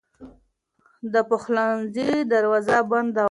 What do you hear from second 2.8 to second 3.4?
بنده وه.